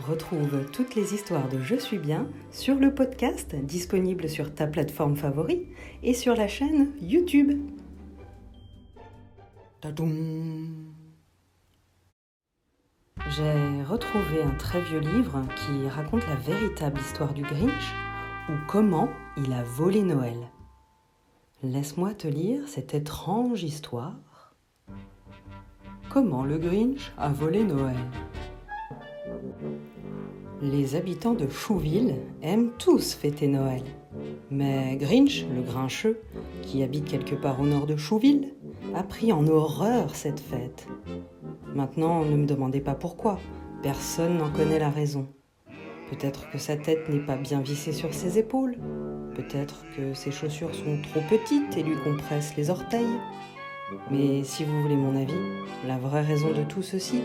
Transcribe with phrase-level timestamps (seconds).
[0.00, 5.14] Retrouve toutes les histoires de Je suis bien sur le podcast disponible sur ta plateforme
[5.14, 5.68] favorite
[6.02, 7.62] et sur la chaîne YouTube.
[13.28, 17.94] J'ai retrouvé un très vieux livre qui raconte la véritable histoire du Grinch
[18.48, 20.50] ou comment il a volé Noël.
[21.62, 24.56] Laisse-moi te lire cette étrange histoire.
[26.08, 27.96] Comment le Grinch a volé Noël
[30.64, 33.82] les habitants de Chouville aiment tous fêter Noël.
[34.50, 36.20] Mais Grinch, le grincheux,
[36.62, 38.54] qui habite quelque part au nord de Chouville,
[38.94, 40.86] a pris en horreur cette fête.
[41.74, 43.38] Maintenant, ne me demandez pas pourquoi,
[43.82, 45.26] personne n'en connaît la raison.
[46.08, 48.76] Peut-être que sa tête n'est pas bien vissée sur ses épaules,
[49.34, 53.18] peut-être que ses chaussures sont trop petites et lui compressent les orteils.
[54.10, 55.34] Mais si vous voulez mon avis,
[55.86, 57.20] la vraie raison de tout ceci,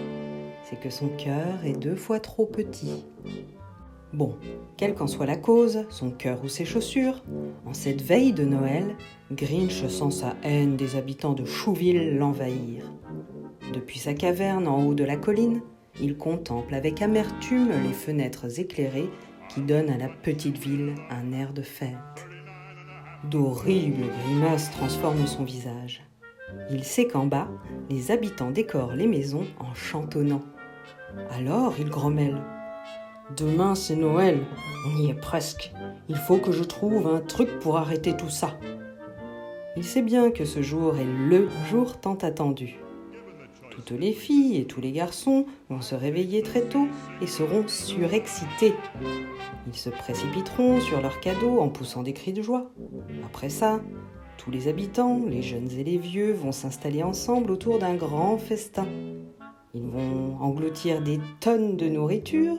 [0.69, 3.05] c'est que son cœur est deux fois trop petit.
[4.13, 4.35] Bon,
[4.77, 7.23] quelle qu'en soit la cause, son cœur ou ses chaussures,
[7.65, 8.95] en cette veille de Noël,
[9.31, 12.83] Grinch sent sa haine des habitants de Chouville l'envahir.
[13.73, 15.61] Depuis sa caverne en haut de la colline,
[16.01, 19.09] il contemple avec amertume les fenêtres éclairées
[19.49, 21.95] qui donnent à la petite ville un air de fête.
[23.29, 26.03] D'horribles grimaces transforment son visage.
[26.71, 27.47] Il sait qu'en bas,
[27.89, 30.41] les habitants décorent les maisons en chantonnant.
[31.31, 32.41] Alors il grommelle.
[33.37, 34.45] Demain c'est Noël,
[34.87, 35.71] on y est presque.
[36.07, 38.57] Il faut que je trouve un truc pour arrêter tout ça.
[39.77, 42.79] Il sait bien que ce jour est LE jour tant attendu.
[43.71, 46.87] Toutes les filles et tous les garçons vont se réveiller très tôt
[47.21, 48.73] et seront surexcités.
[49.67, 52.71] Ils se précipiteront sur leurs cadeaux en poussant des cris de joie.
[53.25, 53.79] Après ça,
[54.37, 58.87] tous les habitants, les jeunes et les vieux, vont s'installer ensemble autour d'un grand festin.
[59.75, 62.57] Ils vont engloutir des tonnes de nourriture.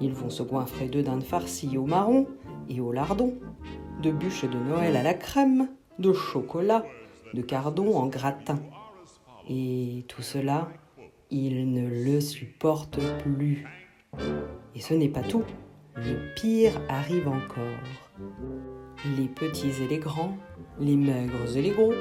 [0.00, 2.26] Ils vont se goinfrer de dindes farcies au marron
[2.68, 3.34] et au lardon,
[4.02, 6.84] de bûches de Noël à la crème, de chocolat,
[7.32, 8.60] de cardon en gratin.
[9.48, 10.68] Et tout cela,
[11.30, 13.66] ils ne le supportent plus.
[14.74, 15.44] Et ce n'est pas tout.
[15.96, 17.62] Le pire arrive encore.
[19.16, 20.36] Les petits et les grands,
[20.78, 21.92] les maigres et les gros,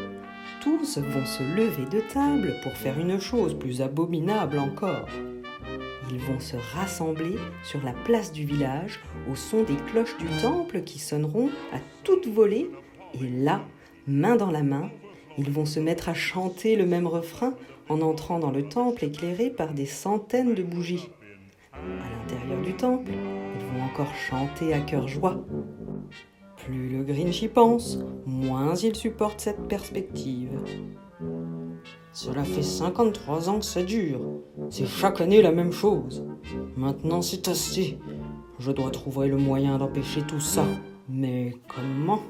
[0.62, 5.08] tous vont se lever de table pour faire une chose plus abominable encore.
[6.12, 9.00] Ils vont se rassembler sur la place du village
[9.32, 12.70] au son des cloches du temple qui sonneront à toute volée
[13.20, 13.62] et là,
[14.08, 14.90] main dans la main,
[15.38, 17.54] ils vont se mettre à chanter le même refrain
[17.90, 21.10] en entrant dans le temple éclairé par des centaines de bougies.
[21.74, 21.78] À
[22.10, 25.44] l'intérieur du temple, ils vont encore chanter à cœur joie.
[26.66, 30.50] Plus le Grinch y pense, moins il supporte cette perspective.
[32.14, 34.22] Cela fait 53 ans que ça dure.
[34.70, 36.24] C'est chaque année la même chose.
[36.78, 37.98] Maintenant c'est assez.
[38.60, 40.64] Je dois trouver le moyen d'empêcher tout ça.
[41.10, 42.22] Mais comment?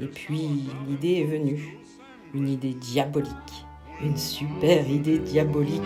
[0.00, 0.48] Et puis
[0.88, 1.78] l'idée est venue.
[2.34, 3.66] Une idée diabolique.
[4.02, 5.82] Une super idée diabolique.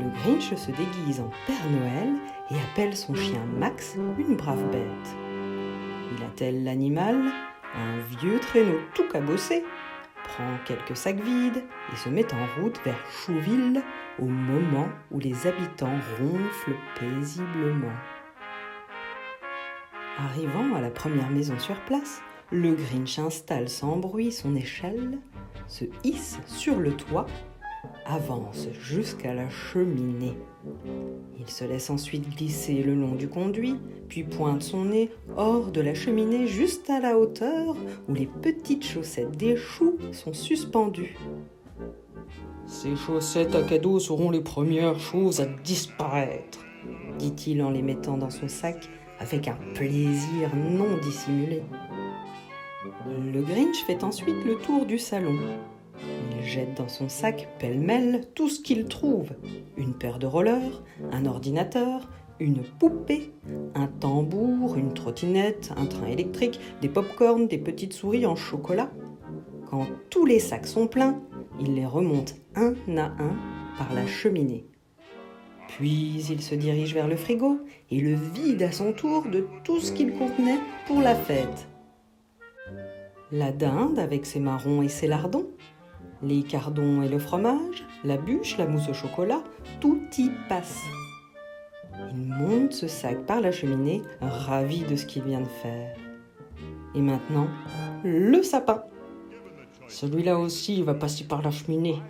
[0.00, 2.14] Le Grinch se déguise en Père Noël
[2.50, 5.23] et appelle son chien Max une brave bête.
[6.40, 7.32] L'animal,
[7.74, 9.64] un vieux traîneau tout cabossé,
[10.24, 11.62] prend quelques sacs vides
[11.92, 13.82] et se met en route vers Chouville
[14.18, 17.92] au moment où les habitants ronflent paisiblement.
[20.18, 25.18] Arrivant à la première maison sur place, le Grinch installe sans bruit son échelle,
[25.66, 27.26] se hisse sur le toit
[28.06, 30.36] avance jusqu'à la cheminée.
[31.38, 33.76] Il se laisse ensuite glisser le long du conduit,
[34.08, 37.76] puis pointe son nez hors de la cheminée juste à la hauteur
[38.08, 41.16] où les petites chaussettes des choux sont suspendues.
[42.66, 46.60] Ces chaussettes à cadeau seront les premières choses à disparaître,
[47.18, 51.62] dit-il en les mettant dans son sac avec un plaisir non dissimulé.
[53.32, 55.36] Le Grinch fait ensuite le tour du salon,
[56.44, 59.30] jette dans son sac pêle-mêle tout ce qu'il trouve.
[59.76, 62.08] Une paire de rollers, un ordinateur,
[62.40, 63.32] une poupée,
[63.74, 68.90] un tambour, une trottinette, un train électrique, des pop-corns, des petites souris en chocolat.
[69.70, 71.20] Quand tous les sacs sont pleins,
[71.60, 73.36] il les remonte un à un
[73.78, 74.66] par la cheminée.
[75.68, 79.80] Puis il se dirige vers le frigo et le vide à son tour de tout
[79.80, 81.68] ce qu'il contenait pour la fête.
[83.32, 85.48] La dinde avec ses marrons et ses lardons,
[86.22, 89.42] les cardons et le fromage, la bûche, la mousse au chocolat,
[89.80, 90.82] tout y passe.
[92.12, 95.96] Il monte ce sac par la cheminée, ravi de ce qu'il vient de faire.
[96.94, 97.48] Et maintenant,
[98.04, 98.84] le sapin.
[99.88, 102.00] Celui-là aussi va passer par la cheminée.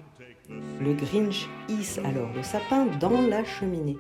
[0.80, 3.96] Le Grinch hisse alors le sapin dans la cheminée.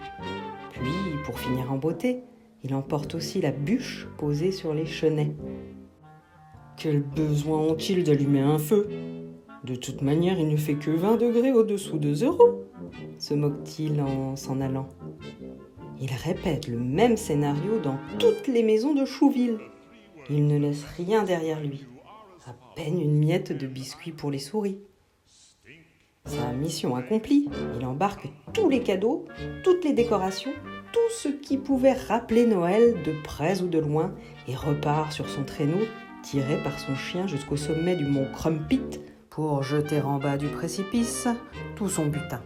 [0.72, 2.22] Puis, pour finir en beauté,
[2.62, 5.34] il emporte aussi la bûche posée sur les chenets.
[6.76, 8.88] Quel besoin ont-ils d'allumer un feu?
[9.64, 12.64] De toute manière, il ne fait que 20 degrés au-dessous de zéro,
[13.18, 14.88] se moque-t-il en s'en allant.
[16.02, 19.58] Il répète le même scénario dans toutes les maisons de Chouville.
[20.28, 21.86] Il ne laisse rien derrière lui,
[22.46, 24.80] à peine une miette de biscuit pour les souris.
[26.26, 29.24] Sa mission accomplie, il embarque tous les cadeaux,
[29.62, 30.52] toutes les décorations,
[30.92, 34.14] tout ce qui pouvait rappeler Noël de près ou de loin
[34.46, 35.86] et repart sur son traîneau
[36.22, 39.00] tiré par son chien jusqu'au sommet du mont Crumpit
[39.34, 41.26] pour jeter en bas du précipice
[41.74, 42.40] tout son butin.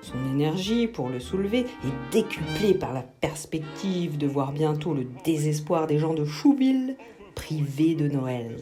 [0.00, 5.86] Son énergie pour le soulever est décuplée par la perspective de voir bientôt le désespoir
[5.86, 6.96] des gens de Chouville
[7.34, 8.56] privés de Noël.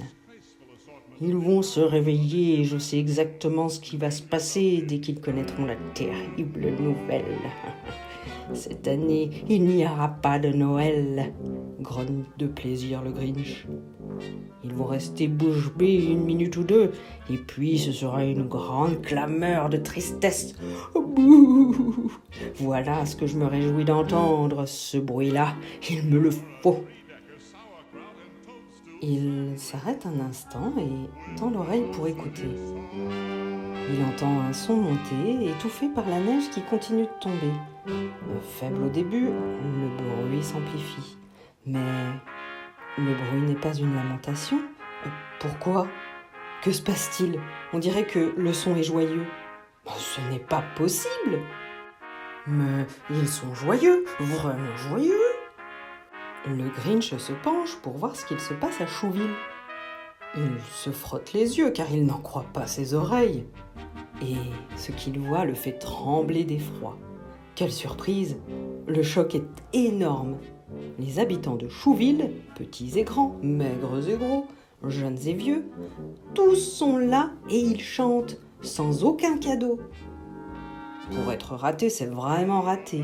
[1.21, 5.21] Ils vont se réveiller et je sais exactement ce qui va se passer dès qu'ils
[5.21, 7.39] connaîtront la terrible nouvelle.
[8.53, 11.33] Cette année, il n'y aura pas de Noël,
[11.81, 13.69] grogne de plaisir le Grinch.
[14.63, 16.93] Ils vont rester bouche bée une minute ou deux,
[17.31, 20.55] et puis ce sera une grande clameur de tristesse.
[20.95, 22.11] Bouh
[22.57, 25.55] Voilà ce que je me réjouis d'entendre, ce bruit-là.
[25.91, 26.31] Il me le
[26.63, 26.85] faut.
[29.03, 32.49] Il s'arrête un instant et tend l'oreille pour écouter.
[33.93, 37.53] Il entend un son monter, étouffé par la neige qui continue de tomber.
[38.59, 41.19] Faible au début, le bruit s'amplifie.
[41.67, 41.81] Mais
[42.99, 44.61] le bruit n'est pas une lamentation.
[45.41, 45.89] Pourquoi?
[46.63, 47.41] Que se passe-t-il?
[47.73, 49.27] On dirait que le son est joyeux.
[49.97, 51.41] Ce n'est pas possible.
[52.47, 55.15] Mais ils sont joyeux, vraiment joyeux.
[56.47, 59.35] Le Grinch se penche pour voir ce qu'il se passe à Chouville.
[60.37, 63.47] Il se frotte les yeux car il n'en croit pas ses oreilles.
[64.23, 64.37] Et
[64.77, 66.97] ce qu'il voit le fait trembler d'effroi.
[67.55, 68.39] Quelle surprise
[68.87, 70.39] Le choc est énorme.
[70.99, 74.47] Les habitants de Chouville, petits et grands, maigres et gros,
[74.87, 75.65] jeunes et vieux,
[76.35, 79.79] tous sont là et ils chantent sans aucun cadeau.
[81.13, 83.03] Pour être raté, c'est vraiment raté.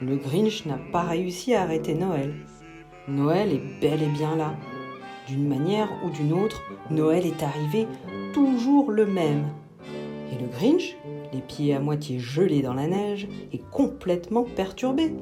[0.00, 2.34] Le Grinch n'a pas réussi à arrêter Noël.
[3.08, 4.54] Noël est bel et bien là.
[5.26, 7.88] D'une manière ou d'une autre, Noël est arrivé
[8.32, 9.46] toujours le même.
[10.32, 10.96] Et le Grinch,
[11.32, 15.14] les pieds à moitié gelés dans la neige, est complètement perturbé.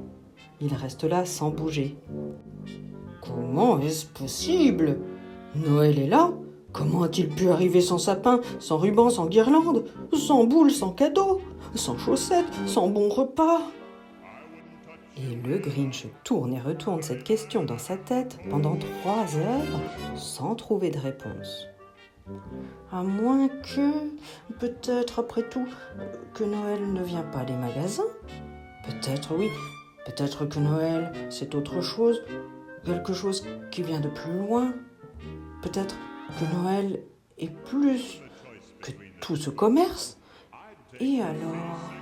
[0.61, 1.97] Il reste là sans bouger.
[3.21, 4.99] Comment est-ce possible?
[5.55, 6.33] Noël est là?
[6.73, 11.41] Comment a-t-il pu arriver sans sapin, sans ruban, sans guirlande, sans boules, sans cadeaux,
[11.75, 13.61] sans chaussettes, sans bon repas?
[15.17, 20.57] Et le Grinch tourne et retourne cette question dans sa tête pendant trois heures sans
[20.57, 21.69] trouver de réponse.
[22.91, 23.93] À moins que,
[24.59, 25.69] peut-être après tout,
[26.33, 28.03] que Noël ne vient pas des magasins?
[28.85, 29.51] Peut-être oui,
[30.05, 32.23] peut-être que Noël c'est autre chose,
[32.85, 34.75] quelque chose qui vient de plus loin.
[35.63, 35.97] Peut-être
[36.39, 37.01] que Noël
[37.39, 38.21] est plus
[38.81, 40.19] que tout ce commerce.
[41.01, 41.93] Et alors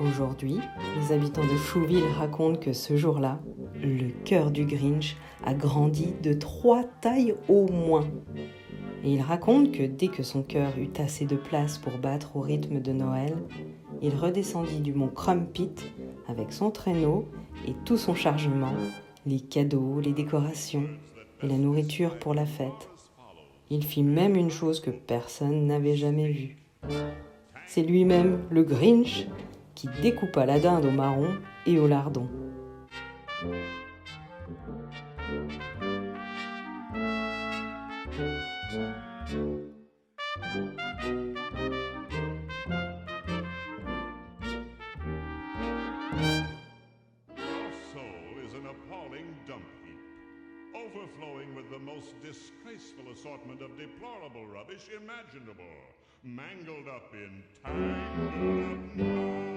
[0.00, 0.58] Aujourd'hui,
[0.96, 3.40] les habitants de Chouville racontent que ce jour-là,
[3.74, 8.06] le cœur du Grinch a grandi de trois tailles au moins.
[9.04, 12.40] Et ils racontent que dès que son cœur eut assez de place pour battre au
[12.40, 13.36] rythme de Noël,
[14.02, 15.74] il redescendit du mont Crumpit
[16.28, 17.28] avec son traîneau
[17.66, 18.74] et tout son chargement,
[19.26, 20.86] les cadeaux, les décorations
[21.42, 22.88] et la nourriture pour la fête.
[23.70, 26.56] Il fit même une chose que personne n'avait jamais vue.
[27.66, 29.26] C'est lui-même, le Grinch,
[29.74, 31.28] qui découpa la dinde au marron
[31.66, 32.28] et au lardon.
[50.88, 55.64] Overflowing with the most disgraceful assortment of deplorable rubbish imaginable,
[56.22, 59.47] mangled up in up